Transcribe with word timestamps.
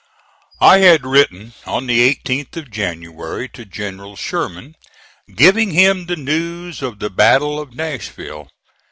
I 0.61 0.79
had 0.79 1.05
written 1.05 1.53
on 1.67 1.85
the 1.85 1.99
18th 2.15 2.57
of 2.57 2.71
January 2.71 3.47
to 3.49 3.65
General 3.65 4.15
Sherman, 4.15 4.73
giving 5.35 5.69
him 5.73 6.07
the 6.07 6.15
news 6.15 6.81
of 6.81 6.97
the 6.97 7.11
battle 7.11 7.59
of 7.59 7.75
Nashville. 7.75 8.49